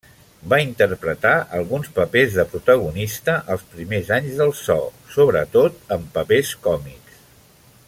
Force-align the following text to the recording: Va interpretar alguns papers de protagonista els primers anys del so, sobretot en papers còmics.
Va 0.51 0.57
interpretar 0.61 1.33
alguns 1.57 1.91
papers 1.97 2.37
de 2.37 2.45
protagonista 2.53 3.35
els 3.57 3.67
primers 3.75 4.11
anys 4.19 4.41
del 4.41 4.55
so, 4.63 4.79
sobretot 5.19 5.95
en 5.99 6.09
papers 6.17 6.57
còmics. 6.67 7.23